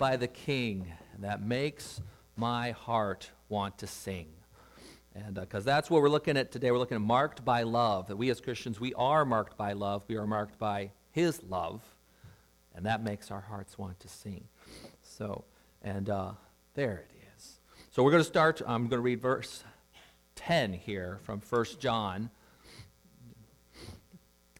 [0.00, 2.00] by the King that makes
[2.34, 4.26] my heart want to sing.
[5.14, 8.08] And because uh, that's what we're looking at today, we're looking at marked by love.
[8.08, 10.02] That we as Christians, we are marked by love.
[10.08, 11.82] We are marked by His love.
[12.74, 14.44] And that makes our hearts want to sing.
[15.02, 15.44] So,
[15.82, 16.32] and uh,
[16.74, 17.60] there it is.
[17.90, 19.64] So we're going to start, I'm going to read verse
[20.36, 22.30] 10 here from 1 John.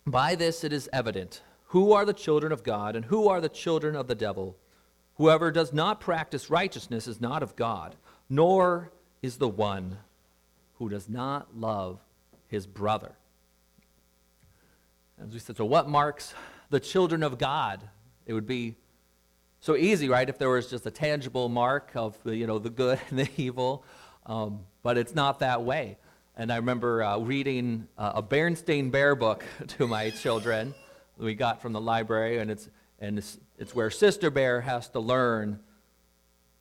[0.06, 3.48] By this it is evident who are the children of God and who are the
[3.48, 4.56] children of the devil.
[5.20, 7.94] Whoever does not practice righteousness is not of God,
[8.30, 9.98] nor is the one
[10.78, 12.00] who does not love
[12.46, 13.12] his brother.
[15.22, 16.32] As we said, so what marks
[16.70, 17.82] the children of God?
[18.24, 18.76] It would be
[19.60, 22.70] so easy, right, if there was just a tangible mark of the, you know, the
[22.70, 23.84] good and the evil,
[24.24, 25.98] um, but it's not that way.
[26.34, 29.44] And I remember uh, reading uh, a Berenstain Bear book
[29.76, 30.74] to my children
[31.18, 35.00] we got from the library, and it's, and it's, it's where Sister Bear has to
[35.00, 35.60] learn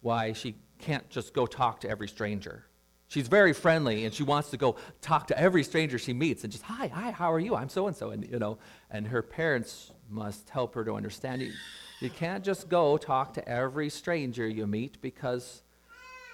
[0.02, 2.66] why she can't just go talk to every stranger.
[3.08, 6.52] She's very friendly, and she wants to go talk to every stranger she meets, and
[6.52, 7.56] just hi, hi, how are you?
[7.56, 8.60] I'm so and so, and you know,
[8.92, 11.54] and her parents must help her to understand you.
[12.02, 15.64] You can't just go talk to every stranger you meet because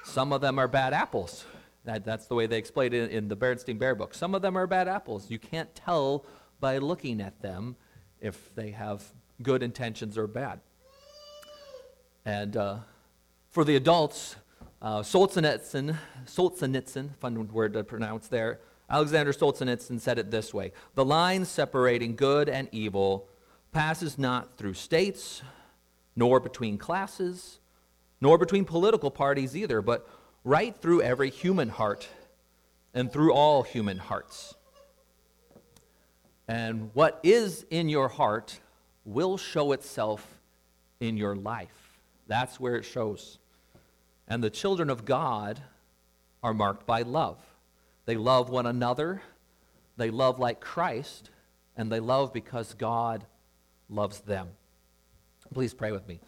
[0.03, 1.45] some of them are bad apples.
[1.85, 4.15] That, that's the way they explain it in, the Berenstain Bear book.
[4.15, 5.29] Some of them are bad apples.
[5.29, 6.25] You can't tell
[6.59, 7.75] by looking at them
[8.19, 9.03] if they have
[9.41, 10.59] good intentions or bad.
[12.25, 12.77] And uh,
[13.49, 14.35] for the adults,
[14.81, 21.05] uh, Solzhenitsyn, Solzhenitsyn, fun word to pronounce there, Alexander Solzhenitsyn said it this way The
[21.05, 23.27] line separating good and evil
[23.71, 25.41] passes not through states,
[26.15, 27.59] nor between classes,
[28.21, 30.07] nor between political parties either, but
[30.43, 32.07] right through every human heart
[32.93, 34.55] and through all human hearts.
[36.47, 38.59] And what is in your heart
[39.05, 40.39] will show itself
[40.99, 41.99] in your life.
[42.27, 43.37] That's where it shows.
[44.27, 45.61] And the children of God
[46.43, 47.37] are marked by love.
[48.05, 49.21] They love one another,
[49.97, 51.29] they love like Christ,
[51.77, 53.25] and they love because God
[53.89, 54.49] loves them.
[55.53, 56.19] Please pray with me.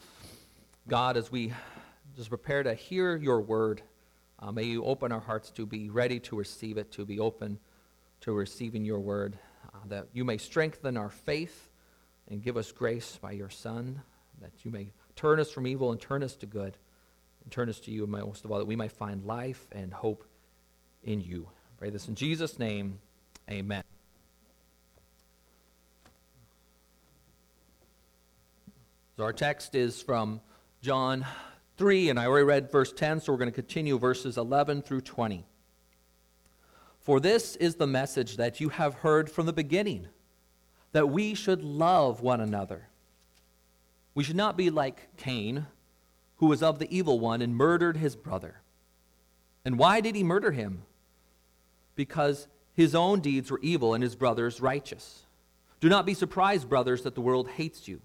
[0.88, 1.54] God, as we
[2.16, 3.82] just prepare to hear your word,
[4.40, 7.60] uh, may you open our hearts to be ready to receive it, to be open
[8.22, 9.38] to receiving your word
[9.90, 11.70] that you may strengthen our faith
[12.30, 14.02] and give us grace by your Son,
[14.42, 16.78] that you may turn us from evil and turn us to good,
[17.44, 19.94] and turn us to you, and most of all, that we might find life and
[19.94, 20.26] hope
[21.04, 21.48] in you.
[21.50, 23.00] I pray this in Jesus' name.
[23.50, 23.84] Amen.
[29.16, 30.42] So our text is from
[30.82, 31.26] John
[31.78, 35.02] 3, and I already read verse 10, so we're going to continue verses 11 through
[35.02, 35.46] 20.
[37.00, 40.08] For this is the message that you have heard from the beginning
[40.92, 42.88] that we should love one another.
[44.16, 45.68] We should not be like Cain,
[46.38, 48.62] who was of the evil one and murdered his brother.
[49.66, 50.84] And why did he murder him?
[51.96, 55.24] Because his own deeds were evil and his brother's righteous.
[55.80, 58.02] Do not be surprised, brothers, that the world hates you.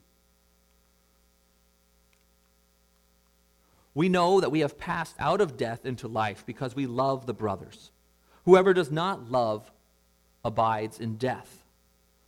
[3.95, 7.35] We know that we have passed out of death into life because we love the
[7.35, 7.91] brothers.
[8.45, 9.71] Whoever does not love
[10.45, 11.62] abides in death.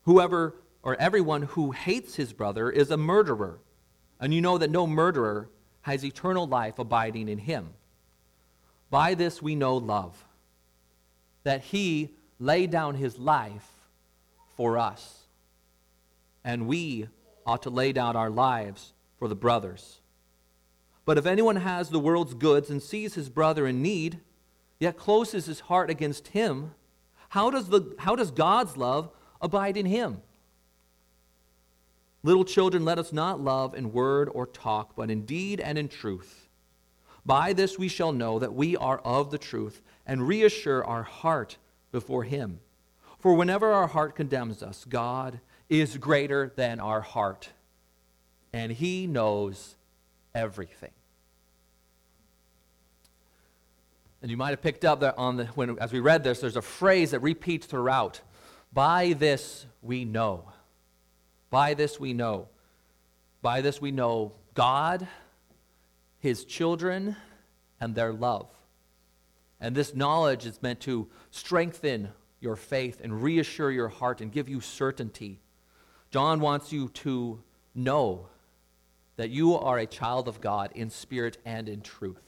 [0.04, 3.58] Whoever or everyone who hates his brother is a murderer.
[4.20, 5.48] And you know that no murderer
[5.82, 7.70] has eternal life abiding in him.
[8.90, 10.24] By this we know love,
[11.42, 13.68] that he laid down his life
[14.56, 15.24] for us.
[16.44, 17.08] And we
[17.46, 20.00] ought to lay down our lives for the brothers.
[21.04, 24.20] But if anyone has the world's goods and sees his brother in need,
[24.78, 26.72] yet closes his heart against him,
[27.30, 29.10] how does, the, how does God's love
[29.44, 30.22] abide in him?
[32.22, 35.88] Little children, let us not love in word or talk, but in deed and in
[35.88, 36.48] truth.
[37.26, 41.58] By this we shall know that we are of the truth and reassure our heart
[41.92, 42.60] before him.
[43.18, 47.50] For whenever our heart condemns us, God is greater than our heart,
[48.52, 49.76] and he knows
[50.34, 50.90] everything.
[54.20, 56.56] And you might have picked up that on the, when, as we read this, there's
[56.56, 58.22] a phrase that repeats throughout.
[58.74, 60.52] By this we know.
[61.48, 62.48] By this we know.
[63.40, 65.06] By this we know God,
[66.18, 67.14] His children,
[67.80, 68.48] and their love.
[69.60, 72.08] And this knowledge is meant to strengthen
[72.40, 75.40] your faith and reassure your heart and give you certainty.
[76.10, 77.42] John wants you to
[77.74, 78.28] know
[79.16, 82.22] that you are a child of God in spirit and in truth.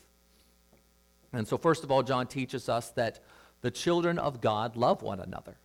[1.33, 3.19] And so, first of all, John teaches us that
[3.63, 5.57] the children of God love one another.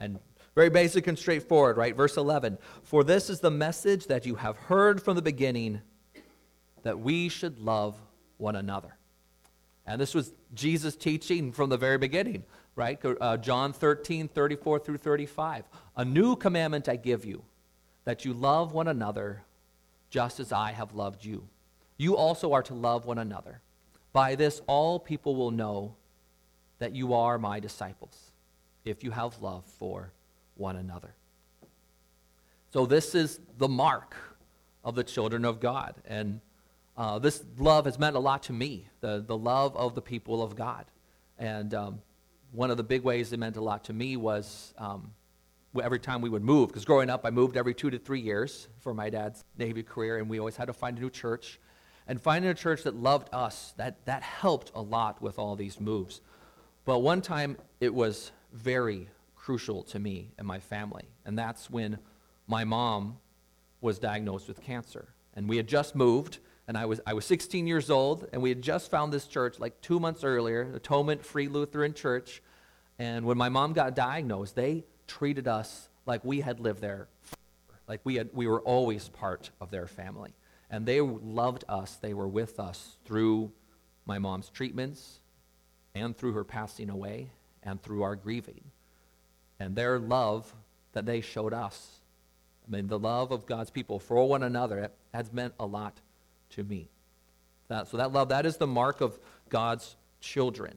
[0.00, 0.18] And
[0.56, 1.94] very basic and straightforward, right?
[1.94, 5.80] Verse 11 For this is the message that you have heard from the beginning
[6.82, 7.94] that we should love
[8.38, 8.96] one another.
[9.86, 12.44] And this was Jesus' teaching from the very beginning,
[12.74, 12.98] right?
[13.04, 15.64] Uh, John 13, 34 through 35.
[15.96, 17.42] A new commandment I give you,
[18.04, 19.42] that you love one another
[20.10, 21.48] just as I have loved you.
[21.96, 23.60] You also are to love one another.
[24.12, 25.94] By this, all people will know
[26.78, 28.29] that you are my disciples,
[28.84, 30.12] if you have love for
[30.56, 31.14] one another.
[32.72, 34.14] So, this is the mark
[34.84, 35.94] of the children of God.
[36.04, 36.40] And
[36.96, 40.42] uh, this love has meant a lot to me, the, the love of the people
[40.42, 40.84] of God.
[41.38, 42.00] And um,
[42.52, 45.12] one of the big ways it meant a lot to me was um,
[45.82, 48.68] every time we would move, because growing up, I moved every two to three years
[48.80, 51.58] for my dad's Navy career, and we always had to find a new church.
[52.06, 55.80] And finding a church that loved us, that, that helped a lot with all these
[55.80, 56.20] moves.
[56.84, 61.98] But one time, it was very crucial to me and my family, and that's when
[62.46, 63.18] my mom
[63.80, 65.08] was diagnosed with cancer.
[65.34, 68.48] And we had just moved, and I was, I was 16 years old, and we
[68.48, 72.42] had just found this church like two months earlier, Atonement Free Lutheran Church.
[72.98, 77.08] And when my mom got diagnosed, they treated us like we had lived there,
[77.88, 80.34] like we, had, we were always part of their family.
[80.68, 83.52] And they loved us, they were with us through
[84.06, 85.20] my mom's treatments,
[85.94, 87.30] and through her passing away,
[87.62, 88.62] and through our grieving.
[89.58, 90.54] And their love
[90.92, 92.00] that they showed us,
[92.66, 96.00] I mean, the love of God's people for one another, has meant a lot
[96.50, 96.88] to me.
[97.68, 99.18] That, so that love, that is the mark of
[99.48, 100.76] God's children.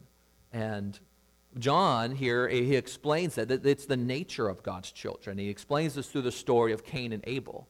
[0.51, 0.99] And
[1.57, 5.37] John here, he explains that, that it's the nature of God's children.
[5.37, 7.67] He explains this through the story of Cain and Abel.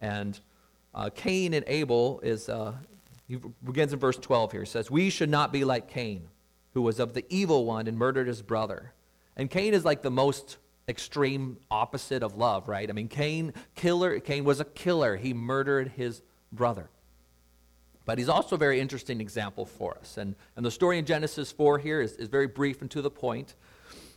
[0.00, 0.38] And
[0.94, 2.74] uh, Cain and Abel is, uh,
[3.26, 4.60] he begins in verse 12 here.
[4.62, 6.28] He says, We should not be like Cain,
[6.74, 8.92] who was of the evil one and murdered his brother.
[9.36, 10.58] And Cain is like the most
[10.88, 12.88] extreme opposite of love, right?
[12.88, 15.16] I mean, Cain, killer, Cain was a killer.
[15.16, 16.90] He murdered his brother.
[18.04, 20.16] But he's also a very interesting example for us.
[20.16, 23.10] And, and the story in Genesis 4 here is, is very brief and to the
[23.10, 23.54] point.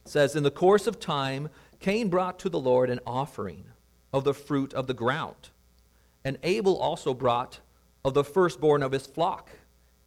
[0.03, 1.49] It says, In the course of time,
[1.79, 3.65] Cain brought to the Lord an offering
[4.11, 5.49] of the fruit of the ground.
[6.23, 7.59] And Abel also brought
[8.03, 9.51] of the firstborn of his flock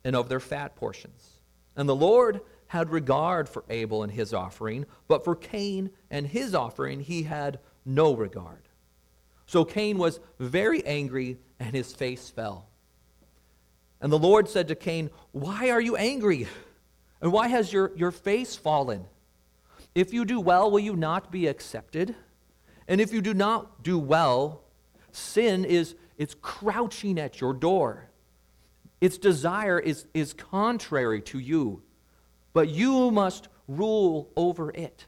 [0.05, 1.38] and of their fat portions.
[1.79, 6.55] And the Lord had regard for Abel and his offering, but for Cain and his
[6.55, 8.69] offering he had no regard.
[9.47, 12.67] So Cain was very angry, and his face fell.
[14.01, 16.49] And the Lord said to Cain, Why are you angry?
[17.23, 19.07] And why has your, your face fallen?
[19.95, 22.15] If you do well, will you not be accepted?
[22.87, 24.63] And if you do not do well,
[25.13, 28.08] sin is it's crouching at your door.
[29.01, 31.83] Its desire is, is contrary to you,
[32.53, 35.07] but you must rule over it.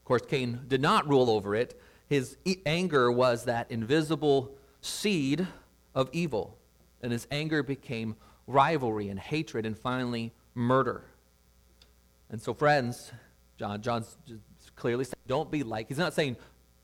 [0.00, 1.80] Of course, Cain did not rule over it.
[2.08, 5.46] His anger was that invisible seed
[5.94, 6.58] of evil
[7.02, 8.16] and his anger became
[8.46, 11.04] rivalry and hatred and finally murder.
[12.30, 13.12] And so, friends,
[13.58, 14.16] John, John's
[14.76, 16.36] clearly saying, don't be like, he's not saying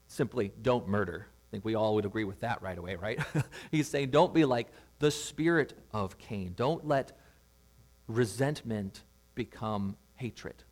[0.07, 1.27] simply don't murder.
[1.27, 3.19] I think we all would agree with that right away, right?
[3.71, 4.67] he's saying don't be like
[4.99, 6.53] the spirit of Cain.
[6.55, 7.17] Don't let
[8.07, 9.03] resentment
[9.33, 10.63] become hatred.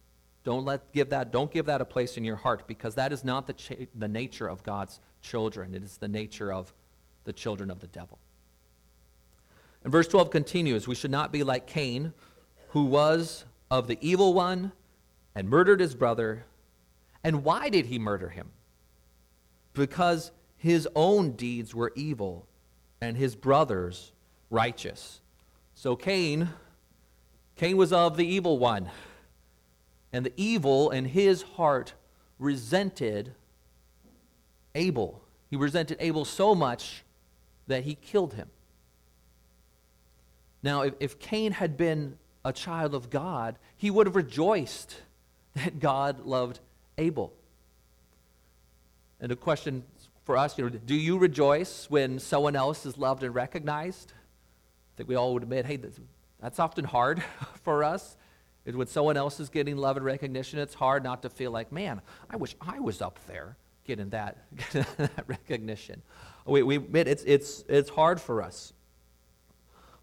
[0.43, 3.23] Don't let give that don't give that a place in your heart because that is
[3.23, 5.73] not the cha- the nature of God's children.
[5.73, 6.73] It is the nature of
[7.23, 8.19] the children of the devil.
[9.83, 12.13] And verse 12 continues We should not be like Cain,
[12.69, 14.71] who was of the evil one
[15.35, 16.45] and murdered his brother.
[17.23, 18.51] And why did he murder him?
[19.73, 22.47] Because his own deeds were evil
[23.01, 24.12] and his brothers
[24.53, 25.19] righteous.
[25.73, 26.49] So Cain,
[27.55, 28.89] Cain was of the evil one.
[30.13, 31.93] And the evil in his heart
[32.37, 33.33] resented
[34.75, 35.21] Abel.
[35.49, 37.03] He resented Abel so much
[37.67, 38.49] that he killed him.
[40.61, 45.01] Now, if, if Cain had been a child of God, he would have rejoiced
[45.55, 46.59] that God loved
[46.97, 47.33] Abel.
[49.19, 49.83] And the question
[50.25, 54.13] for us, you know, do you rejoice when someone else is loved and recognized?
[54.93, 55.79] I think we all would admit, hey,
[56.39, 57.23] that's often hard
[57.63, 58.17] for us.
[58.65, 62.01] When someone else is getting love and recognition, it's hard not to feel like, man,
[62.29, 64.37] I wish I was up there getting that,
[64.71, 66.01] getting that recognition.
[66.45, 68.73] We, we admit it's, it's, it's hard for us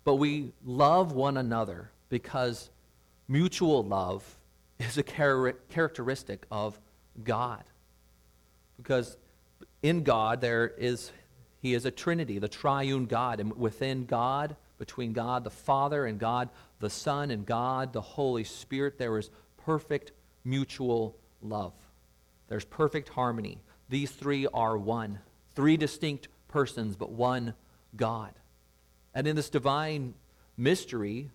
[0.05, 2.71] but we love one another because
[3.29, 4.25] mutual love
[4.79, 6.79] is a char- characteristic of
[7.23, 7.63] God.
[8.77, 9.17] Because
[9.83, 11.13] in God, there is,
[11.61, 13.41] He is a Trinity, the triune God.
[13.41, 16.49] And within God, between God the Father and God
[16.81, 20.11] the Son and God the Holy Spirit, there is perfect
[20.43, 21.75] mutual love.
[22.49, 23.59] There's perfect harmony.
[23.91, 25.21] These three are one.
[25.55, 27.55] Three distinct persons, but one
[27.95, 28.33] God.
[29.15, 30.15] And in this divine
[30.57, 31.31] mystery,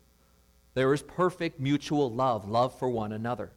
[0.73, 3.51] there is perfect mutual love, love for one another.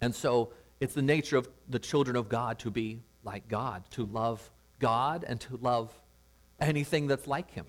[0.00, 4.04] And so it's the nature of the children of God to be like God, to
[4.04, 4.50] love
[4.80, 5.94] God and to love
[6.60, 7.66] anything that's like Him.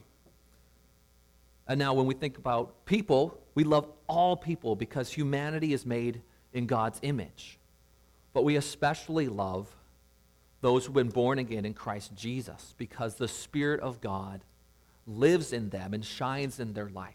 [1.68, 6.22] And now, when we think about people, we love all people because humanity is made
[6.54, 7.58] in God's image.
[8.34, 9.68] But we especially love
[10.62, 14.42] those who've been born again in Christ Jesus because the Spirit of God
[15.08, 17.14] lives in them and shines in their life.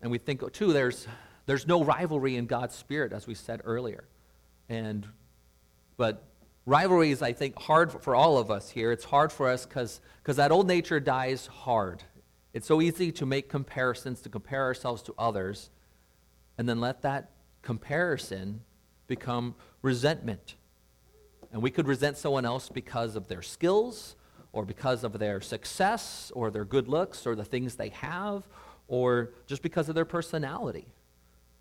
[0.00, 1.06] And we think, oh, too, there's,
[1.46, 4.04] there's no rivalry in God's Spirit, as we said earlier.
[4.68, 5.06] And,
[5.96, 6.22] but
[6.68, 8.92] rivalry is, I think, hard for all of us here.
[8.92, 12.04] It's hard for us because that old nature dies hard.
[12.52, 15.70] It's so easy to make comparisons, to compare ourselves to others,
[16.58, 17.30] and then let that
[17.62, 18.60] comparison
[19.06, 20.56] become resentment.
[21.52, 24.14] And we could resent someone else because of their skills,
[24.52, 28.46] or because of their success, or their good looks, or the things they have,
[28.88, 30.92] or just because of their personality.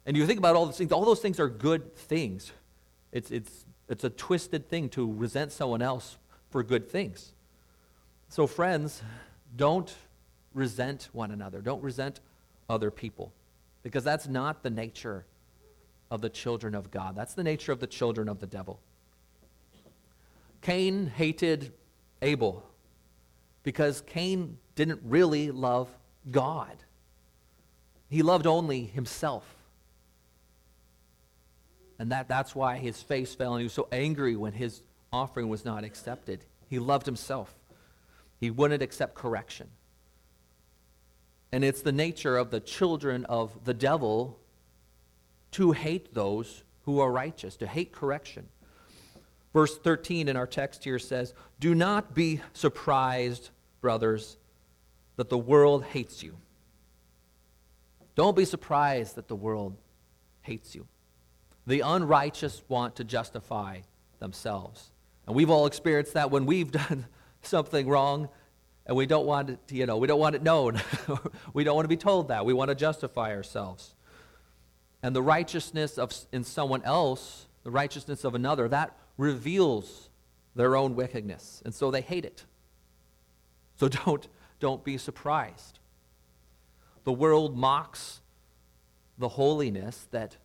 [0.05, 2.51] And you think about all those things, all those things are good things.
[3.13, 6.17] It's, it's, it's a twisted thing to resent someone else
[6.49, 7.31] for good things.
[8.29, 9.01] So, friends,
[9.55, 9.93] don't
[10.53, 11.61] resent one another.
[11.61, 12.19] Don't resent
[12.69, 13.31] other people
[13.83, 15.25] because that's not the nature
[16.11, 17.15] of the children of God.
[17.15, 18.79] That's the nature of the children of the devil.
[20.61, 21.71] Cain hated
[22.21, 22.63] Abel
[23.63, 25.89] because Cain didn't really love
[26.31, 26.75] God.
[28.09, 29.56] He loved only himself.
[31.99, 35.49] And that, that's why his face fell, and he was so angry when his offering
[35.49, 36.45] was not accepted.
[36.67, 37.53] He loved himself.
[38.39, 39.67] He wouldn't accept correction.
[41.51, 44.39] And it's the nature of the children of the devil
[45.51, 48.47] to hate those who are righteous, to hate correction.
[49.53, 53.49] Verse 13 in our text here says, Do not be surprised,
[53.81, 54.37] brothers,
[55.15, 56.37] that the world hates you.
[58.15, 59.75] Don't be surprised that the world
[60.41, 60.87] hates you.
[61.67, 63.81] The unrighteous want to justify
[64.19, 64.89] themselves.
[65.27, 67.05] And we've all experienced that when we've done
[67.41, 68.29] something wrong
[68.85, 70.81] and we don't want it, you know, we don't want it known.
[71.53, 72.45] we don't want to be told that.
[72.45, 73.93] We want to justify ourselves.
[75.03, 80.09] And the righteousness of in someone else, the righteousness of another, that reveals
[80.55, 81.61] their own wickedness.
[81.65, 82.45] And so they hate it.
[83.75, 84.27] So don't
[84.59, 85.79] don't be surprised.
[87.03, 88.21] The world mocks
[89.17, 90.37] the holiness that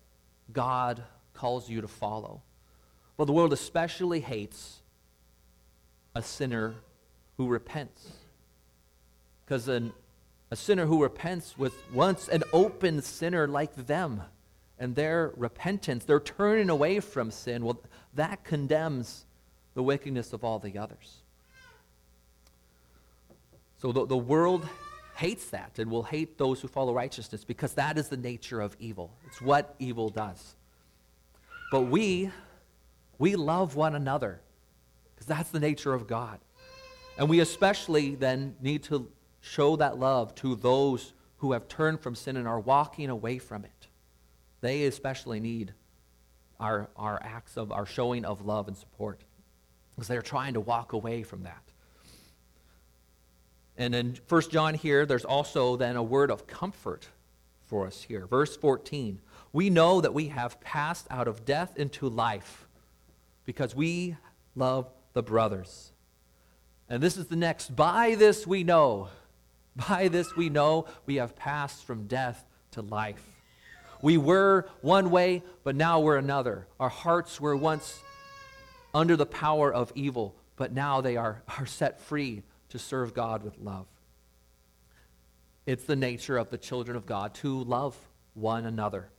[0.51, 2.41] God calls you to follow.
[3.17, 4.81] But the world especially hates
[6.15, 6.75] a sinner
[7.37, 8.11] who repents.
[9.45, 9.91] Because a
[10.55, 14.21] sinner who repents was once an open sinner like them.
[14.79, 17.79] And their repentance, their turning away from sin, well,
[18.15, 19.25] that condemns
[19.75, 21.21] the wickedness of all the others.
[23.81, 24.67] So the, the world
[25.15, 28.75] hates that and will hate those who follow righteousness because that is the nature of
[28.79, 29.13] evil.
[29.27, 30.55] It's what evil does.
[31.71, 32.31] But we,
[33.17, 34.41] we love one another
[35.13, 36.39] because that's the nature of God.
[37.17, 39.09] And we especially then need to
[39.41, 43.65] show that love to those who have turned from sin and are walking away from
[43.65, 43.87] it.
[44.61, 45.73] They especially need
[46.59, 49.21] our, our acts of our showing of love and support
[49.93, 51.72] because they're trying to walk away from that.
[53.77, 57.07] And in 1 John here, there's also then a word of comfort
[57.65, 58.27] for us here.
[58.27, 59.19] Verse 14
[59.51, 62.67] We know that we have passed out of death into life
[63.45, 64.15] because we
[64.55, 65.91] love the brothers.
[66.87, 67.75] And this is the next.
[67.75, 69.09] By this we know.
[69.75, 73.23] By this we know we have passed from death to life.
[74.03, 76.67] We were one way, but now we're another.
[76.79, 78.01] Our hearts were once
[78.93, 83.43] under the power of evil, but now they are, are set free to serve God
[83.43, 83.85] with love.
[85.67, 87.95] It's the nature of the children of God to love
[88.33, 89.09] one another.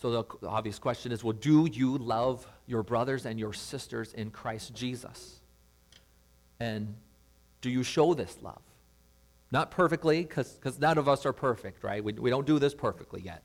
[0.00, 0.10] So
[0.40, 4.72] the obvious question is well, do you love your brothers and your sisters in Christ
[4.72, 5.40] Jesus?
[6.58, 6.94] And
[7.60, 8.62] do you show this love?
[9.50, 12.02] Not perfectly, because none of us are perfect, right?
[12.02, 13.42] We, we don't do this perfectly yet.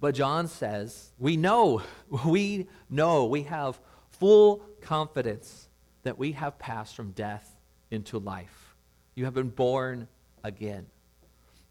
[0.00, 1.82] But John says, we know,
[2.26, 3.78] we know, we have
[4.10, 5.68] full confidence
[6.02, 7.56] that we have passed from death
[7.90, 8.74] into life.
[9.14, 10.08] You have been born
[10.42, 10.86] again.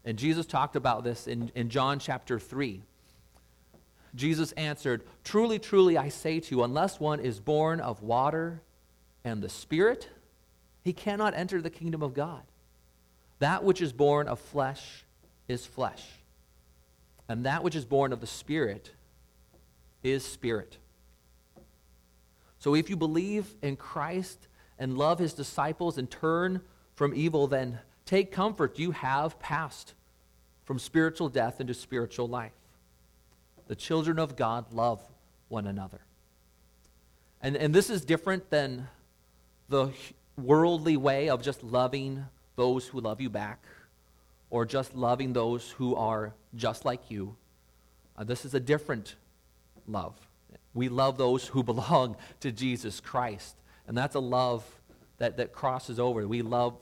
[0.04, 2.82] And Jesus talked about this in, in John chapter 3.
[4.14, 8.62] Jesus answered, Truly, truly, I say to you, unless one is born of water
[9.24, 10.08] and the Spirit,
[10.82, 12.42] he cannot enter the kingdom of God.
[13.38, 15.04] That which is born of flesh
[15.48, 16.04] is flesh,
[17.28, 18.92] and that which is born of the Spirit
[20.02, 20.78] is spirit.
[22.62, 24.38] So if you believe in Christ
[24.78, 26.60] and love his disciples and turn
[26.94, 28.78] from evil, then take comfort.
[28.78, 29.94] You have passed
[30.64, 32.52] from spiritual death into spiritual life.
[33.66, 35.02] The children of God love
[35.48, 35.98] one another.
[37.42, 38.86] And, and this is different than
[39.68, 39.90] the
[40.38, 43.58] worldly way of just loving those who love you back
[44.50, 47.34] or just loving those who are just like you.
[48.16, 49.16] Uh, this is a different
[49.88, 50.14] love.
[50.74, 53.56] We love those who belong to Jesus Christ.
[53.86, 54.64] And that's a love
[55.18, 56.26] that, that crosses over.
[56.26, 56.78] We love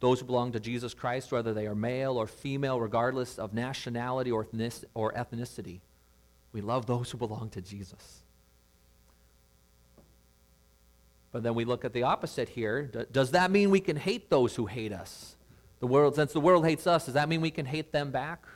[0.00, 4.30] those who belong to Jesus Christ, whether they are male or female, regardless of nationality
[4.30, 5.80] or ethnicity.
[6.52, 8.22] We love those who belong to Jesus.
[11.32, 12.90] But then we look at the opposite here.
[13.12, 15.36] Does that mean we can hate those who hate us?
[15.80, 18.46] The world, since the world hates us, does that mean we can hate them back?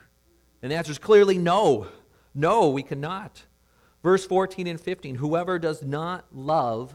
[0.61, 1.87] And the answer is clearly no.
[2.33, 3.43] No, we cannot.
[4.03, 6.93] Verse 14 and 15 Whoever does not love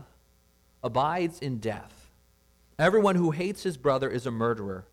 [0.82, 2.10] abides in death.
[2.78, 4.84] Everyone who hates his brother is a murderer.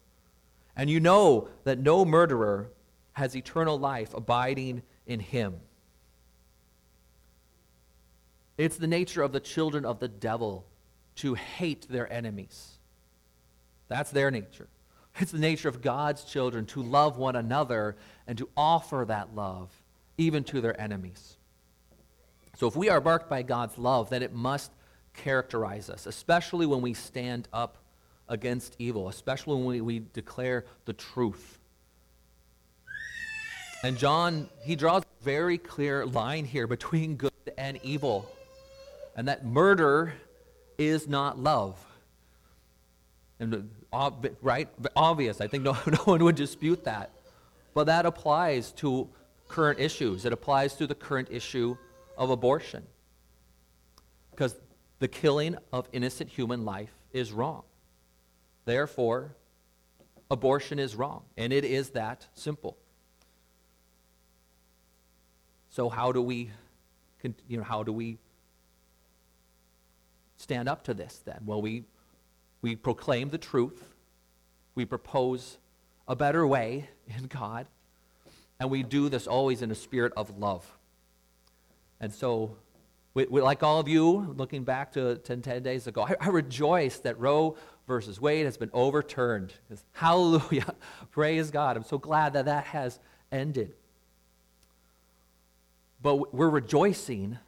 [0.76, 2.70] And you know that no murderer
[3.14, 5.56] has eternal life abiding in him.
[8.58, 10.66] It's the nature of the children of the devil
[11.18, 12.78] to hate their enemies.
[13.88, 14.68] That's their nature.
[15.20, 17.96] It's the nature of God's children to love one another
[18.28, 19.70] and to offer that love
[20.18, 21.38] even to their enemies.
[22.56, 24.72] So if we are marked by God's love, then it must
[25.14, 27.78] characterize us, especially when we stand up
[28.28, 31.60] against evil, especially when we, we declare the truth.
[33.84, 38.30] And John, he draws a very clear line here between good and evil.
[39.16, 40.14] And that murder
[40.78, 41.84] is not love.
[43.40, 43.70] And
[44.42, 44.70] right?
[44.96, 45.42] Obvious.
[45.42, 47.12] I think no, no one would dispute that.
[47.74, 49.10] But that applies to
[49.50, 50.26] current issues.
[50.26, 51.78] It applies to the current issue
[52.18, 52.84] of abortion.
[54.32, 54.56] Because
[55.00, 57.64] the killing of innocent human life is wrong.
[58.66, 59.36] Therefore,
[60.32, 61.24] abortion is wrong.
[61.38, 62.78] And it is that simple.
[65.70, 66.52] So how do we
[67.48, 68.18] you know how do we
[70.38, 71.40] stand up to this then?
[71.46, 71.86] Well, we
[72.62, 73.84] we proclaim the truth.
[74.76, 75.58] We propose
[76.08, 77.68] a better way in God.
[78.60, 80.66] And we do this always in a spirit of love.
[82.04, 82.58] And so,
[83.14, 86.28] we, we, like all of you, looking back to 10, 10 days ago, I, I
[86.28, 87.56] rejoice that Roe
[87.88, 89.54] versus Wade has been overturned.
[89.94, 90.76] Hallelujah.
[91.12, 91.78] Praise God.
[91.78, 93.00] I'm so glad that that has
[93.32, 93.76] ended.
[96.02, 97.40] But we're rejoicing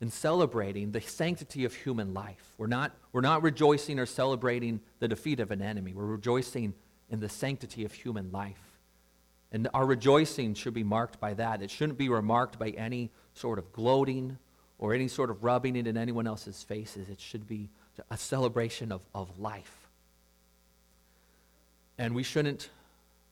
[0.00, 2.54] and celebrating the sanctity of human life.
[2.56, 5.92] We're not, we're not rejoicing or celebrating the defeat of an enemy.
[5.92, 6.72] We're rejoicing
[7.10, 8.78] in the sanctity of human life.
[9.52, 11.60] And our rejoicing should be marked by that.
[11.60, 14.38] It shouldn't be remarked by any sort of gloating
[14.78, 17.08] or any sort of rubbing it in anyone else's faces.
[17.08, 17.68] It should be
[18.10, 19.88] a celebration of, of life.
[21.98, 22.70] And we shouldn't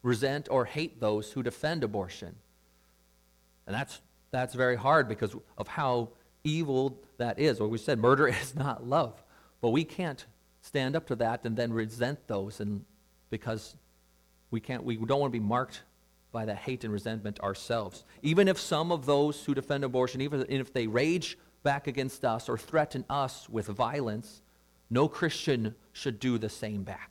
[0.02, 2.36] resent or hate those who defend abortion.
[3.66, 6.10] And that's, that's very hard because of how
[6.44, 7.60] evil that is.
[7.60, 9.22] Or we said murder is not love.
[9.60, 10.24] But we can't
[10.62, 12.84] stand up to that and then resent those and
[13.30, 13.76] because
[14.50, 15.82] we can't we don't want to be marked
[16.32, 18.04] by that hate and resentment ourselves.
[18.22, 22.48] Even if some of those who defend abortion, even if they rage back against us
[22.48, 24.42] or threaten us with violence,
[24.88, 27.10] no Christian should do the same back.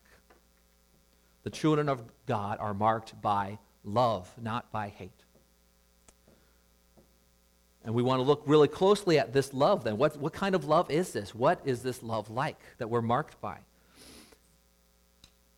[1.44, 5.12] The children of God are marked by love, not by hate.
[7.86, 9.98] And we want to look really closely at this love then.
[9.98, 11.34] What, what kind of love is this?
[11.34, 13.60] What is this love like that we're marked by?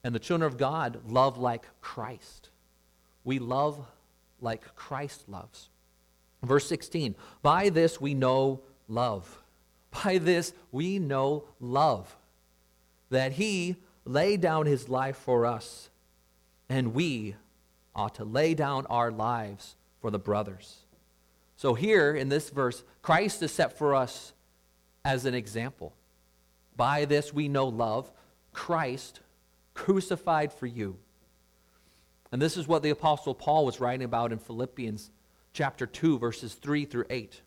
[0.03, 2.50] And the children of God love like Christ.
[3.23, 3.85] We love
[4.39, 5.69] like Christ loves.
[6.43, 9.41] Verse 16 By this we know love.
[10.03, 12.15] By this we know love.
[13.09, 15.89] That he laid down his life for us,
[16.69, 17.35] and we
[17.95, 20.77] ought to lay down our lives for the brothers.
[21.57, 24.33] So, here in this verse, Christ is set for us
[25.05, 25.93] as an example.
[26.75, 28.11] By this we know love,
[28.53, 29.19] Christ
[29.73, 30.97] crucified for you.
[32.31, 35.11] And this is what the Apostle Paul was writing about in Philippians
[35.53, 37.41] chapter 2, verses 3 through 8.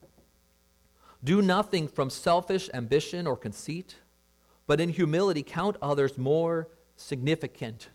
[1.23, 3.97] Do nothing from selfish ambition or conceit,
[4.67, 7.89] but in humility count others more significant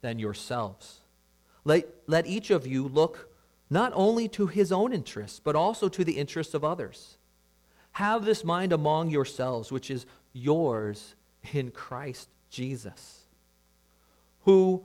[0.00, 1.00] than yourselves.
[1.64, 3.30] Let, let each of you look
[3.70, 7.16] not only to his own interests, but also to the interests of others.
[7.92, 11.14] Have this mind among yourselves, which is yours
[11.52, 13.22] in Christ Jesus,
[14.40, 14.84] who,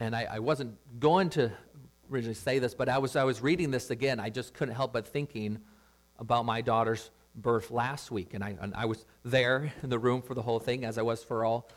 [0.00, 1.52] And I, I wasn't going to
[2.10, 4.20] originally say this, but I was, I was reading this again.
[4.20, 5.58] I just couldn't help but thinking
[6.18, 8.34] about my daughter's birth last week.
[8.34, 11.02] And I, and I was there in the room for the whole thing, as I
[11.02, 11.68] was for all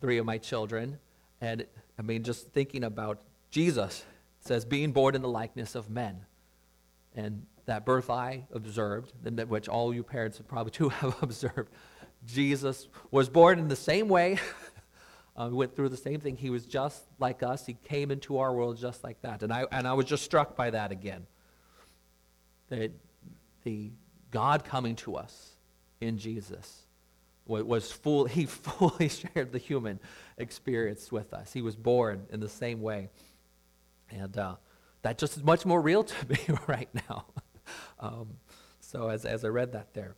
[0.00, 0.98] three of my children.
[1.40, 1.66] And
[1.98, 4.04] I mean, just thinking about Jesus
[4.40, 6.24] says, being born in the likeness of men.
[7.14, 9.12] And that birth I observed,
[9.48, 11.70] which all you parents probably too have observed,
[12.24, 14.38] Jesus was born in the same way
[15.36, 16.36] uh, went through the same thing.
[16.36, 17.64] He was just like us.
[17.66, 19.42] He came into our world just like that.
[19.42, 21.26] And I, and I was just struck by that again.
[22.68, 22.92] That
[23.64, 23.92] the
[24.30, 25.52] God coming to us
[26.00, 26.82] in Jesus
[27.46, 30.00] was full, he fully shared the human
[30.38, 31.52] experience with us.
[31.52, 33.10] He was born in the same way.
[34.10, 34.56] And uh,
[35.02, 37.26] that just is much more real to me right now.
[38.00, 38.30] Um,
[38.80, 40.16] so as, as I read that there.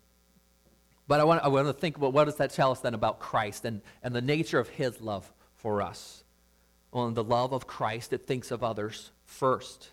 [1.06, 3.18] But I want, I want to think about what does that tell us then about
[3.18, 6.24] Christ and, and the nature of his love for us?
[6.92, 9.90] Well, in the love of Christ, it thinks of others first.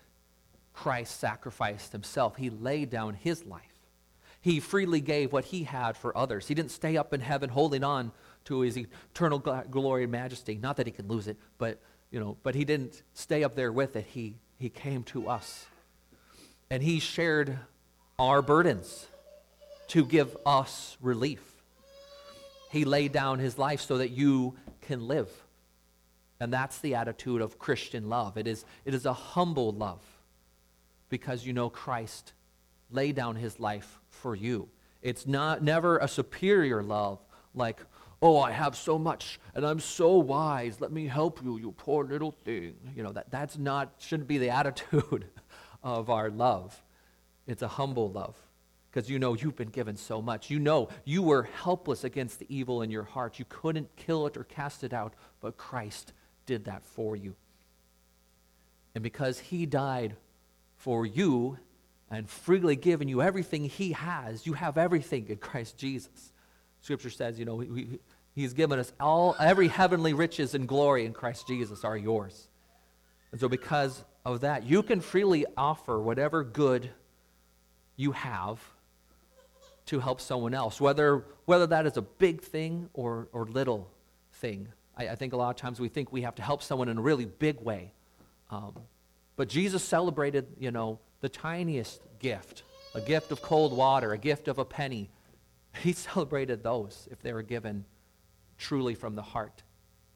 [0.72, 3.62] Christ sacrificed himself, he laid down his life.
[4.40, 6.48] He freely gave what he had for others.
[6.48, 8.10] He didn't stay up in heaven holding on
[8.46, 10.58] to his eternal glory and majesty.
[10.60, 13.70] Not that he could lose it, but you know, but he didn't stay up there
[13.70, 14.06] with it.
[14.06, 15.66] He he came to us.
[16.70, 17.58] And he shared
[18.18, 19.06] our burdens
[19.92, 21.42] to give us relief.
[22.70, 25.28] He laid down his life so that you can live.
[26.40, 28.38] And that's the attitude of Christian love.
[28.38, 30.02] It is, it is a humble love
[31.10, 32.32] because you know Christ
[32.90, 34.70] laid down his life for you.
[35.02, 37.18] It's not never a superior love
[37.54, 37.84] like,
[38.22, 40.80] oh, I have so much and I'm so wise.
[40.80, 42.76] Let me help you, you poor little thing.
[42.96, 45.26] You know, that, that's not, shouldn't be the attitude
[45.82, 46.82] of our love.
[47.46, 48.41] It's a humble love
[48.92, 50.50] because you know you've been given so much.
[50.50, 53.38] You know you were helpless against the evil in your heart.
[53.38, 56.12] You couldn't kill it or cast it out, but Christ
[56.44, 57.34] did that for you.
[58.94, 60.16] And because he died
[60.76, 61.58] for you
[62.10, 66.32] and freely given you everything he has, you have everything in Christ Jesus.
[66.82, 67.98] Scripture says, you know, he,
[68.34, 72.48] he's given us all, every heavenly riches and glory in Christ Jesus are yours.
[73.30, 76.90] And so, because of that, you can freely offer whatever good
[77.96, 78.60] you have
[79.86, 83.90] to help someone else, whether, whether that is a big thing or, or little
[84.34, 84.68] thing.
[84.96, 86.98] I, I think a lot of times we think we have to help someone in
[86.98, 87.92] a really big way.
[88.50, 88.74] Um,
[89.36, 92.62] but Jesus celebrated, you know, the tiniest gift,
[92.94, 95.10] a gift of cold water, a gift of a penny.
[95.78, 97.84] He celebrated those if they were given
[98.58, 99.62] truly from the heart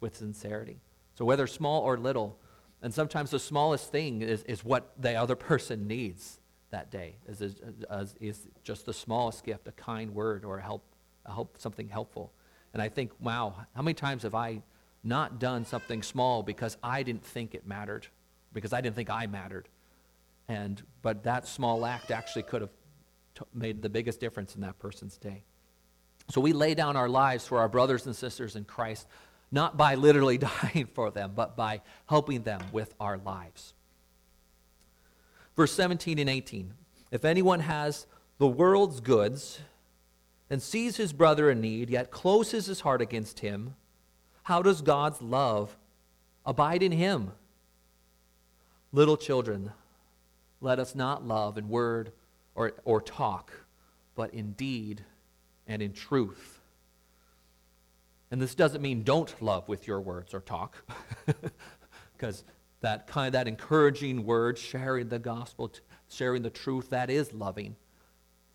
[0.00, 0.80] with sincerity.
[1.14, 2.38] So whether small or little,
[2.82, 6.38] and sometimes the smallest thing is, is what the other person needs
[6.70, 7.56] that day is, is,
[8.20, 10.84] is just the smallest gift, a kind word or a help,
[11.24, 12.32] a help, something helpful.
[12.72, 14.62] And I think, wow, how many times have I
[15.02, 18.06] not done something small because I didn't think it mattered,
[18.52, 19.68] because I didn't think I mattered?
[20.48, 22.70] And, but that small act actually could have
[23.34, 25.44] t- made the biggest difference in that person's day.
[26.28, 29.06] So we lay down our lives for our brothers and sisters in Christ,
[29.50, 33.74] not by literally dying for them, but by helping them with our lives.
[35.56, 36.74] Verse 17 and 18.
[37.10, 38.06] If anyone has
[38.38, 39.60] the world's goods
[40.50, 43.74] and sees his brother in need, yet closes his heart against him,
[44.42, 45.76] how does God's love
[46.44, 47.32] abide in him?
[48.92, 49.72] Little children,
[50.60, 52.12] let us not love in word
[52.54, 53.52] or, or talk,
[54.14, 55.02] but in deed
[55.66, 56.60] and in truth.
[58.30, 60.76] And this doesn't mean don't love with your words or talk,
[62.16, 62.44] because
[62.80, 65.72] that kind of that encouraging word, sharing the gospel,
[66.08, 67.76] sharing the truth, that is loving.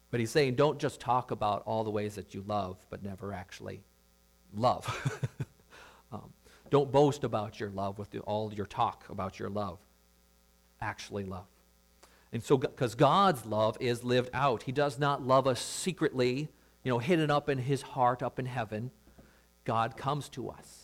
[0.09, 3.33] But he's saying don't just talk about all the ways that you love, but never
[3.33, 3.81] actually
[4.53, 5.19] love.
[6.11, 6.33] um,
[6.69, 9.79] don't boast about your love with the, all your talk about your love.
[10.81, 11.45] Actually love.
[12.33, 16.49] And so, because God's love is lived out, He does not love us secretly,
[16.83, 18.91] you know, hidden up in His heart, up in heaven.
[19.65, 20.80] God comes to us.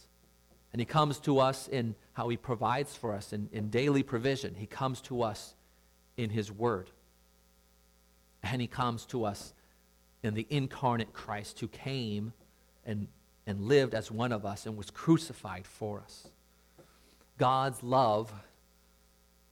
[0.71, 4.55] And He comes to us in how He provides for us in, in daily provision.
[4.55, 5.53] He comes to us
[6.17, 6.89] in His Word.
[8.43, 9.53] And He comes to us
[10.23, 12.33] in the incarnate Christ who came
[12.85, 13.07] and,
[13.45, 16.27] and lived as one of us and was crucified for us.
[17.37, 18.31] God's love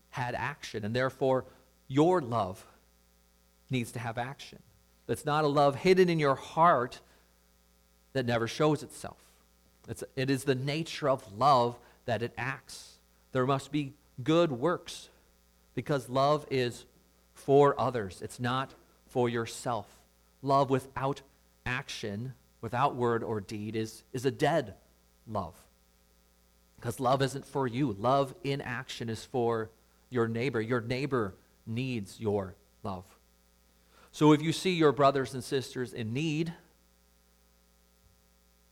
[0.09, 1.45] had action, and therefore
[1.87, 2.65] your love
[3.69, 4.59] needs to have action.
[5.07, 6.99] It's not a love hidden in your heart
[8.13, 9.24] that never shows itself.
[9.87, 12.97] It's, it is the nature of love that it acts.
[13.31, 13.93] There must be
[14.23, 15.09] good works
[15.73, 16.85] because love is
[17.33, 18.73] for others, it's not
[19.07, 19.87] for yourself.
[20.41, 21.21] Love without
[21.65, 24.75] action, without word or deed, is, is a dead
[25.27, 25.55] love.
[26.77, 27.93] Because love isn't for you.
[27.93, 29.69] Love in action is for
[30.09, 30.61] your neighbor.
[30.61, 31.33] Your neighbor
[31.65, 33.05] needs your love.
[34.11, 36.53] So if you see your brothers and sisters in need,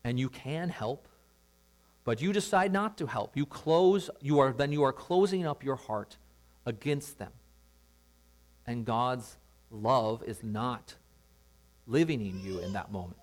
[0.04, 1.08] and you can help,
[2.04, 5.63] but you decide not to help, you close, you are then you are closing up
[5.63, 6.18] your heart
[6.66, 7.32] against them.
[8.66, 9.38] And God's
[9.72, 10.96] love is not
[11.88, 13.18] living in you in that moment.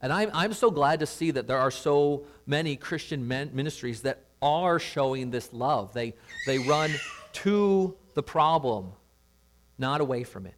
[0.00, 4.02] And I'm, I'm so glad to see that there are so many Christian men, ministries
[4.02, 5.92] that are showing this love.
[5.92, 6.14] They,
[6.46, 6.92] they run
[7.32, 8.92] to the problem,
[9.76, 10.57] not away from it.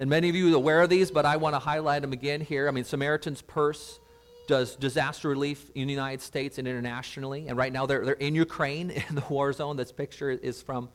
[0.00, 2.40] And many of you are aware of these, but I want to highlight them again
[2.40, 2.66] here.
[2.66, 4.00] I mean, Samaritan's Purse
[4.48, 7.48] does disaster relief in the United States and internationally.
[7.48, 9.76] And right now they're, they're in Ukraine in the war zone.
[9.76, 10.88] This picture is from,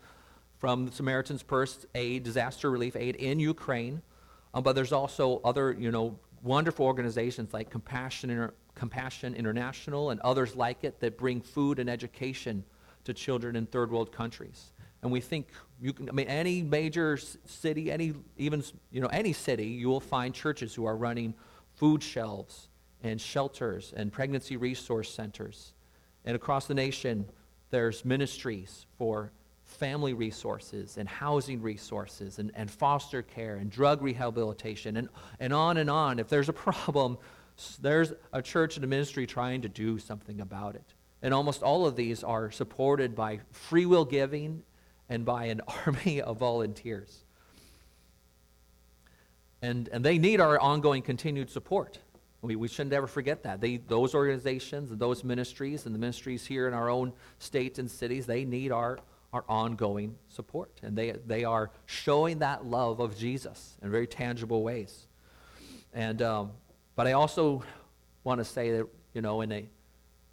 [0.57, 4.01] from Samaritan's Purse aid, disaster relief aid in Ukraine.
[4.55, 10.19] Um, but there's also other, you know, wonderful organizations like Compassion, Inter- Compassion International and
[10.21, 12.63] others like it that bring food and education
[13.03, 14.71] to children in third world countries.
[15.05, 17.15] And we think you can, I mean, any major
[17.45, 21.35] city, any, even, you know, any city, you will find churches who are running
[21.75, 22.69] food shelves
[23.03, 25.73] and shelters and pregnancy resource centers.
[26.25, 27.29] And across the nation,
[27.69, 29.31] there's ministries for
[29.63, 35.07] family resources and housing resources and, and foster care and drug rehabilitation and,
[35.39, 36.17] and on and on.
[36.17, 37.19] If there's a problem,
[37.79, 40.95] there's a church and a ministry trying to do something about it.
[41.21, 44.63] And almost all of these are supported by free will giving
[45.09, 47.23] and by an army of volunteers.
[49.61, 51.99] And, and they need our ongoing continued support.
[52.41, 53.61] We, we shouldn't ever forget that.
[53.61, 57.89] They, those organizations and those ministries and the ministries here in our own states and
[57.89, 58.99] cities, they need our,
[59.33, 60.71] our ongoing support.
[60.83, 65.07] And they, they are showing that love of Jesus in very tangible ways.
[65.93, 66.51] And, um,
[66.95, 67.63] but I also
[68.23, 69.67] want to say that, you know, in a,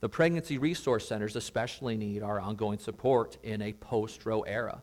[0.02, 4.82] the pregnancy resource centers especially need our ongoing support in a post-Roe era.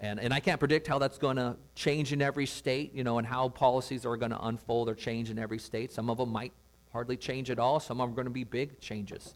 [0.00, 3.16] And, and I can't predict how that's going to change in every state, you know,
[3.16, 5.90] and how policies are going to unfold or change in every state.
[5.90, 6.52] Some of them might
[6.92, 7.80] hardly change at all.
[7.80, 9.34] Some of them are going to be big changes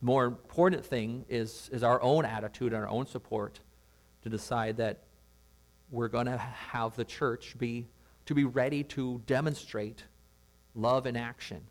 [0.00, 3.60] more important thing is, is our own attitude and our own support
[4.22, 5.02] to decide that
[5.90, 7.86] we're going to have the church be
[8.26, 10.04] to be ready to demonstrate
[10.74, 11.62] love in action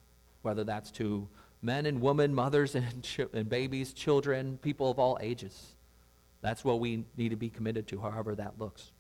[0.42, 1.28] whether that's to
[1.62, 5.76] men and women mothers and, ch- and babies children people of all ages.
[6.42, 8.92] That's what we need to be committed to however that looks.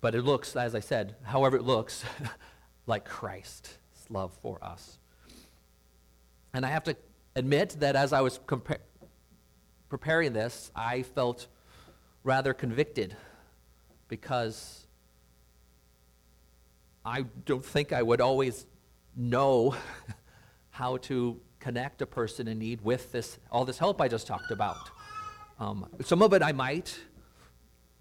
[0.00, 2.04] But it looks as i said however it looks
[2.86, 3.78] like christ's
[4.10, 4.98] love for us.
[6.52, 6.96] And i have to
[7.36, 8.78] admit that as I was compa-
[9.88, 11.46] preparing this, I felt
[12.22, 13.16] rather convicted
[14.08, 14.86] because
[17.04, 18.66] I don't think I would always
[19.16, 19.74] know
[20.74, 24.50] how to connect a person in need with this all this help I just talked
[24.50, 24.90] about.
[25.60, 26.98] Um, some of it I might,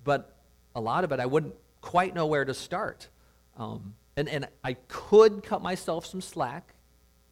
[0.03, 0.35] but
[0.75, 3.09] a lot of it I wouldn't quite know where to start.
[3.57, 6.73] Um, and, and I could cut myself some slack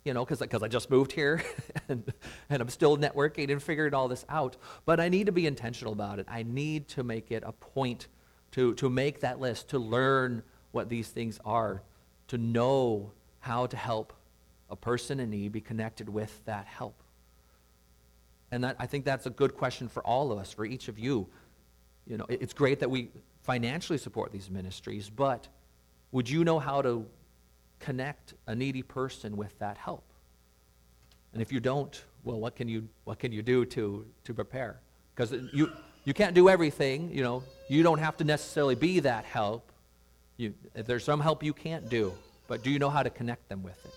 [0.04, 1.44] you know, because I just moved here
[1.90, 2.12] and,
[2.50, 4.58] and I'm still networking and figuring all this out.
[4.86, 6.28] But I need to be intentional about it.
[6.30, 8.08] I need to make it a point
[8.52, 11.84] to, to make that list, to learn what these things are,
[12.28, 14.14] to know how to help
[14.72, 16.96] a person in need be connected with that help.
[18.52, 20.98] And that, I think that's a good question for all of us, for each of
[20.98, 21.28] you.
[22.08, 23.10] You know, it's great that we
[23.44, 25.48] financially support these ministries, but
[26.12, 27.06] would you know how to
[27.80, 30.04] connect a needy person with that help.
[31.34, 34.80] And if you don't, well, what can you, what can you do to, to prepare?
[35.16, 35.72] Because you,
[36.06, 37.44] you can't do everything, you know.
[37.70, 39.72] You don't have to necessarily be that help.
[40.38, 42.14] You, there's some help you can't do,
[42.48, 43.94] but do you know how to connect them with it?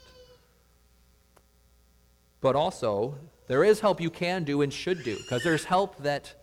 [2.45, 3.15] But also,
[3.47, 6.35] there is help you can do and should do, because there's help that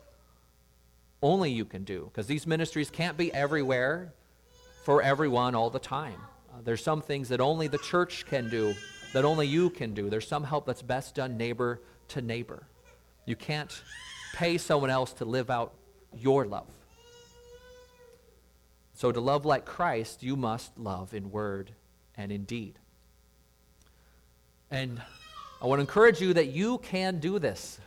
[1.22, 4.12] only you can do, because these ministries can't be everywhere
[4.84, 6.20] for everyone all the time.
[6.52, 8.74] Uh, there's some things that only the church can do,
[9.14, 10.10] that only you can do.
[10.10, 12.64] There's some help that's best done neighbor to neighbor.
[13.28, 13.84] You can't
[14.34, 15.76] pay someone else to live out
[16.18, 16.72] your love.
[18.96, 21.74] So, to love like Christ, you must love in word
[22.18, 22.80] and in deed.
[24.72, 25.00] And
[25.62, 27.80] I want to encourage you that you can do this.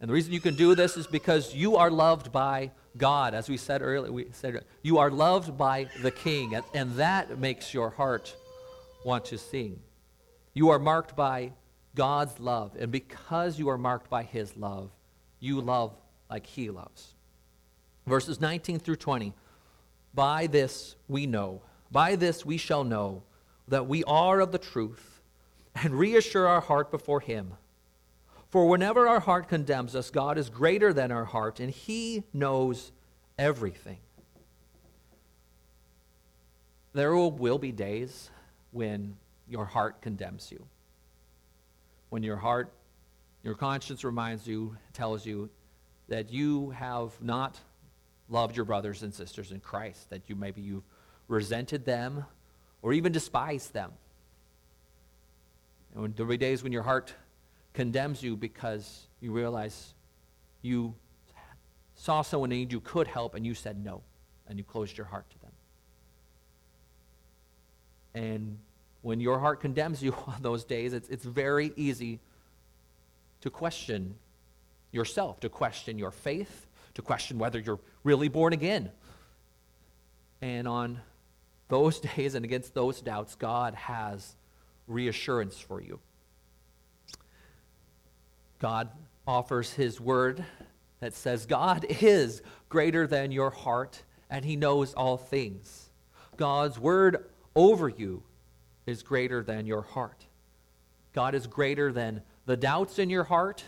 [0.00, 3.34] And the reason you can do this is because you are loved by God.
[3.34, 7.38] As we said earlier, we said you are loved by the King, and, and that
[7.38, 8.34] makes your heart
[9.04, 9.80] want to sing.
[10.54, 11.52] You are marked by
[11.94, 12.74] God's love.
[12.78, 14.90] And because you are marked by his love,
[15.40, 15.94] you love
[16.30, 17.14] like he loves.
[18.06, 19.34] Verses 19 through 20.
[20.14, 23.24] By this we know, by this we shall know
[23.68, 25.15] that we are of the truth
[25.82, 27.52] and reassure our heart before him.
[28.48, 32.92] For whenever our heart condemns us, God is greater than our heart, and he knows
[33.38, 33.98] everything.
[36.92, 38.30] There will be days
[38.70, 39.16] when
[39.48, 40.64] your heart condemns you.
[42.08, 42.72] When your heart,
[43.42, 45.50] your conscience reminds you, tells you
[46.08, 47.58] that you have not
[48.28, 50.84] loved your brothers and sisters in Christ, that you maybe you've
[51.28, 52.24] resented them
[52.80, 53.92] or even despised them.
[55.96, 57.14] And there'll be days when your heart
[57.72, 59.94] condemns you because you realize
[60.62, 60.94] you
[61.94, 64.02] saw someone in need you could help and you said no,
[64.46, 65.52] and you closed your heart to them.
[68.14, 68.58] And
[69.02, 72.20] when your heart condemns you on those days, it's, it's very easy
[73.40, 74.16] to question
[74.92, 78.90] yourself, to question your faith, to question whether you're really born again.
[80.42, 81.00] And on
[81.68, 84.36] those days and against those doubts, God has
[84.86, 85.98] reassurance for you.
[88.58, 88.88] God
[89.26, 90.44] offers his word
[91.00, 95.90] that says, God is greater than your heart, and he knows all things.
[96.36, 98.22] God's word over you
[98.86, 100.26] is greater than your heart.
[101.12, 103.64] God is greater than the doubts in your heart,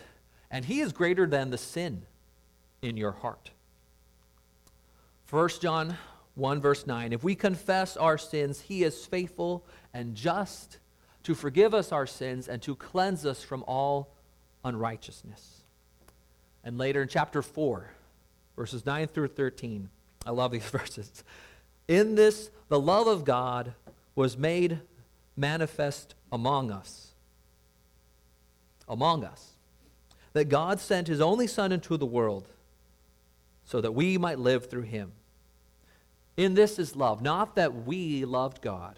[0.49, 2.03] and he is greater than the sin
[2.81, 3.51] in your heart.
[5.29, 5.97] 1 John
[6.35, 10.79] 1, verse 9 If we confess our sins, he is faithful and just
[11.29, 14.15] to forgive us our sins and to cleanse us from all
[14.65, 15.61] unrighteousness.
[16.63, 17.91] And later in chapter 4,
[18.55, 19.91] verses 9 through 13,
[20.25, 21.23] I love these verses.
[21.87, 23.75] In this, the love of God
[24.15, 24.79] was made
[25.37, 27.11] manifest among us.
[28.87, 29.51] Among us.
[30.33, 32.47] That God sent his only Son into the world
[33.65, 35.11] so that we might live through him.
[36.37, 38.97] In this is love, not that we loved God,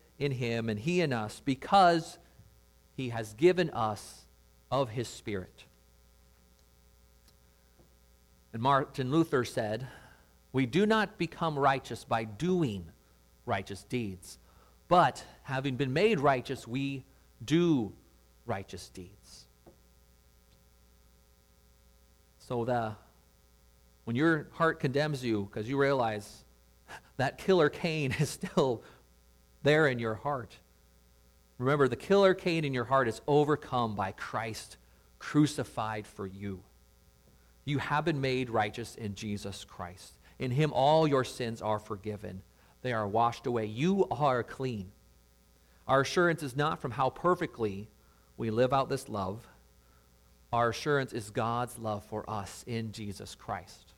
[0.21, 2.19] in him and he in us because
[2.95, 4.25] he has given us
[4.69, 5.65] of his Spirit.
[8.53, 9.87] And Martin Luther said,
[10.53, 12.85] We do not become righteous by doing
[13.47, 14.37] righteous deeds,
[14.87, 17.03] but having been made righteous, we
[17.43, 17.91] do
[18.45, 19.45] righteous deeds.
[22.37, 22.93] So the
[24.03, 26.43] when your heart condemns you because you realize
[27.17, 28.83] that killer Cain is still
[29.63, 30.57] there in your heart.
[31.57, 34.77] Remember, the killer Cain in your heart is overcome by Christ
[35.19, 36.61] crucified for you.
[37.63, 40.13] You have been made righteous in Jesus Christ.
[40.39, 42.41] In him, all your sins are forgiven,
[42.81, 43.67] they are washed away.
[43.67, 44.91] You are clean.
[45.87, 47.87] Our assurance is not from how perfectly
[48.37, 49.47] we live out this love.
[50.51, 53.93] Our assurance is God's love for us in Jesus Christ.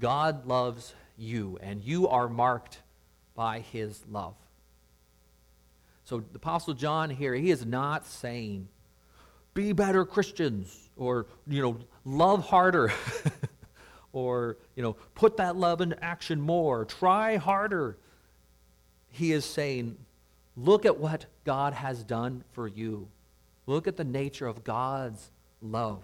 [0.00, 2.80] God loves you, and you are marked
[3.34, 4.34] by his love.
[6.04, 8.68] So the Apostle John here, he is not saying,
[9.54, 12.92] be better Christians, or, you know, love harder,
[14.12, 17.96] or, you know, put that love into action more, try harder.
[19.10, 19.98] He is saying,
[20.56, 23.08] look at what God has done for you.
[23.66, 26.02] Look at the nature of God's love.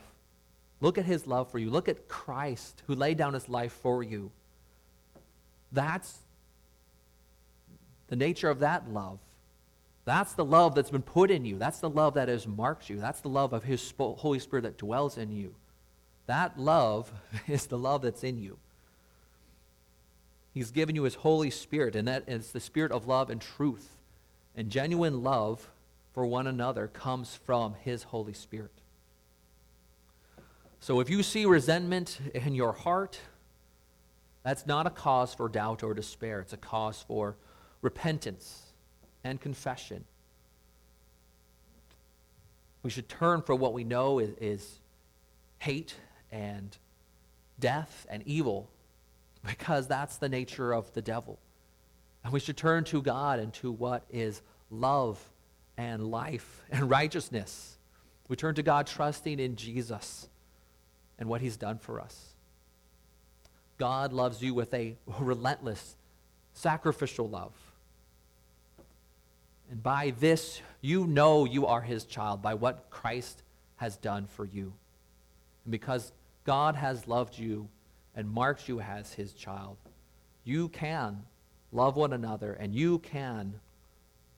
[0.81, 1.71] Look at his love for you.
[1.71, 4.31] Look at Christ who laid down his life for you.
[5.73, 6.19] That's
[8.09, 9.19] the nature of that love.
[10.05, 11.59] That's the love that's been put in you.
[11.59, 12.99] That's the love that has marked you.
[13.01, 15.55] That's the love of His Holy Spirit that dwells in you.
[16.27, 17.13] That love
[17.49, 18.59] is the love that's in you.
[20.55, 23.97] He's given you His Holy Spirit, and that is the Spirit of love and truth.
[24.55, 25.69] And genuine love
[26.15, 28.71] for one another comes from His Holy Spirit.
[30.79, 33.19] So if you see resentment in your heart,
[34.45, 36.41] that's not a cause for doubt or despair.
[36.41, 37.35] It's a cause for
[37.87, 38.63] repentance
[39.23, 40.05] and confession.
[42.83, 44.81] We should turn from what we know is, is
[45.61, 45.95] hate
[46.33, 46.77] and
[47.61, 48.69] death and evil
[49.47, 51.39] because that's the nature of the devil.
[52.25, 55.21] And we should turn to God and to what is love
[55.77, 57.79] and life and righteousness.
[58.27, 60.29] We turn to God trusting in Jesus
[61.21, 62.35] and what he's done for us.
[63.79, 65.95] God loves you with a relentless,
[66.53, 67.53] sacrificial love.
[69.71, 73.43] And by this, you know you are his child, by what Christ
[73.77, 74.73] has done for you.
[75.65, 76.13] And because
[76.45, 77.69] God has loved you
[78.15, 79.77] and marked you as his child,
[80.45, 81.25] you can
[81.73, 83.55] love one another and you can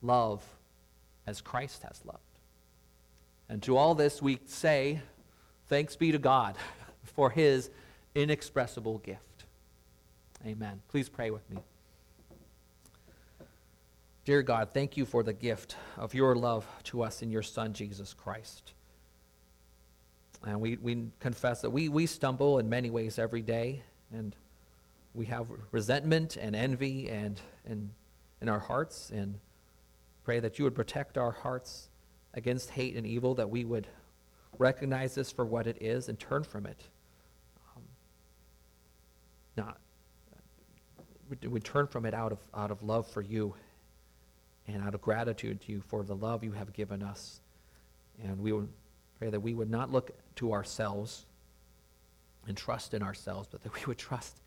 [0.01, 0.43] love
[1.27, 2.19] as Christ has loved.
[3.47, 5.01] And to all this, we say,
[5.67, 6.55] thanks be to God
[7.03, 7.69] for his
[8.15, 9.45] inexpressible gift.
[10.45, 10.81] Amen.
[10.89, 11.57] Please pray with me.
[14.29, 17.73] Dear God, thank you for the gift of your love to us in your Son,
[17.73, 18.73] Jesus Christ.
[20.45, 23.81] And we, we confess that we, we stumble in many ways every day,
[24.13, 24.35] and
[25.15, 27.89] we have resentment and envy and, and
[28.39, 29.39] in our hearts, and
[30.23, 31.89] pray that you would protect our hearts
[32.35, 33.87] against hate and evil, that we would
[34.59, 36.83] recognize this for what it is and turn from it.
[37.75, 37.81] Um,
[39.57, 39.79] not,
[41.31, 43.55] we, we turn from it out of, out of love for you
[44.73, 47.41] and out of gratitude to you for the love you have given us.
[48.23, 48.69] And we would
[49.17, 51.25] pray that we would not look to ourselves
[52.47, 54.39] and trust in ourselves, but that we would trust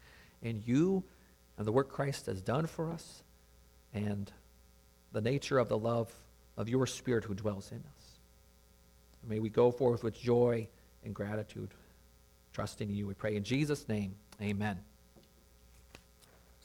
[0.42, 1.04] in you
[1.56, 3.22] and the work Christ has done for us
[3.94, 4.30] and
[5.12, 6.12] the nature of the love
[6.56, 8.18] of your Spirit who dwells in us.
[9.28, 10.66] May we go forth with joy
[11.04, 11.70] and gratitude,
[12.52, 13.06] trusting in you.
[13.06, 14.14] We pray in Jesus' name.
[14.40, 14.78] Amen.